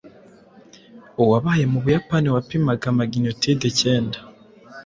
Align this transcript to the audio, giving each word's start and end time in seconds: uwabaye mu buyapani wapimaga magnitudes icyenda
uwabaye 1.23 1.63
mu 1.71 1.79
buyapani 1.83 2.27
wapimaga 2.35 2.87
magnitudes 2.97 3.67
icyenda 3.71 4.17